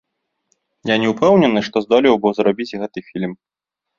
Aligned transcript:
Я 0.89 0.95
не 1.03 1.07
ўпэўнены, 1.11 1.59
што 1.67 1.77
здолеў 1.85 2.15
бы 2.23 2.29
зрабіць 2.39 2.77
гэты 2.85 2.99
фільм. 3.13 3.31